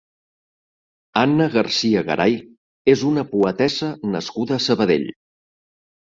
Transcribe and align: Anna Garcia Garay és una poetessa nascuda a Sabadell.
Anna 1.23 1.45
Garcia 1.55 2.01
Garay 2.07 2.37
és 2.93 3.03
una 3.09 3.25
poetessa 3.33 3.91
nascuda 4.15 4.57
a 4.57 4.63
Sabadell. 4.69 5.05